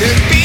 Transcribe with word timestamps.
to 0.00 0.30
be 0.30 0.39